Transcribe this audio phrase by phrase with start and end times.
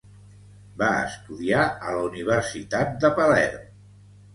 [0.83, 3.75] Va estudiar a la Universitat de Palerm.